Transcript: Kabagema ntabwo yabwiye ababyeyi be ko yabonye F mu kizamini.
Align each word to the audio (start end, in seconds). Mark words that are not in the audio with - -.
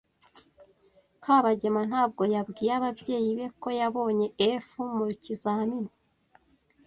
Kabagema 1.23 1.81
ntabwo 1.89 2.23
yabwiye 2.33 2.71
ababyeyi 2.79 3.29
be 3.37 3.45
ko 3.61 3.67
yabonye 3.79 4.27
F 4.67 4.67
mu 4.97 5.05
kizamini. 5.23 5.91